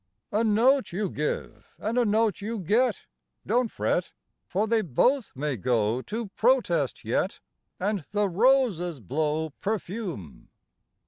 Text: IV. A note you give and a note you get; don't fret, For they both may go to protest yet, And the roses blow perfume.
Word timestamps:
IV. 0.31 0.39
A 0.39 0.43
note 0.43 0.91
you 0.91 1.11
give 1.11 1.67
and 1.77 1.95
a 1.95 2.05
note 2.05 2.41
you 2.41 2.57
get; 2.57 3.05
don't 3.45 3.69
fret, 3.69 4.13
For 4.47 4.65
they 4.67 4.81
both 4.81 5.31
may 5.35 5.57
go 5.57 6.01
to 6.01 6.29
protest 6.29 7.05
yet, 7.05 7.39
And 7.79 8.03
the 8.11 8.27
roses 8.27 8.99
blow 8.99 9.51
perfume. 9.61 10.49